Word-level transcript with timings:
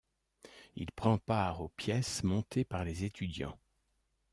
Il 0.75 0.91
prend 0.93 1.19
part 1.19 1.61
aux 1.61 1.69
pièces 1.69 2.23
montées 2.23 2.65
par 2.65 2.83
les 2.83 3.03
étudiants. 3.03 3.59